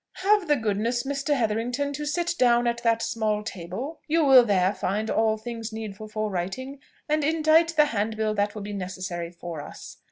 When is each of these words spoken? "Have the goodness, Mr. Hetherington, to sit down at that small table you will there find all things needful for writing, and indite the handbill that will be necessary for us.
"Have 0.13 0.47
the 0.47 0.55
goodness, 0.55 1.03
Mr. 1.03 1.35
Hetherington, 1.35 1.93
to 1.93 2.07
sit 2.07 2.33
down 2.39 2.65
at 2.65 2.81
that 2.81 3.03
small 3.03 3.43
table 3.43 3.99
you 4.07 4.25
will 4.25 4.43
there 4.43 4.73
find 4.73 5.11
all 5.11 5.37
things 5.37 5.71
needful 5.71 6.07
for 6.07 6.27
writing, 6.31 6.79
and 7.07 7.23
indite 7.23 7.75
the 7.75 7.85
handbill 7.85 8.33
that 8.33 8.55
will 8.55 8.63
be 8.63 8.73
necessary 8.73 9.29
for 9.29 9.61
us. 9.61 9.97